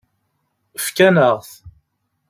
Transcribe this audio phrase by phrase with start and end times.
[0.85, 1.49] Fkant-aɣ-t.